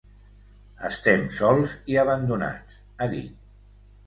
[0.87, 3.39] Estem sols i abandonats, ha dit.